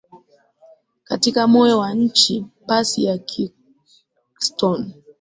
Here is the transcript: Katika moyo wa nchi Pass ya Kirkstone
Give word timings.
Katika 1.03 1.47
moyo 1.47 1.79
wa 1.79 1.93
nchi 1.93 2.45
Pass 2.67 2.97
ya 2.97 3.17
Kirkstone 3.17 4.93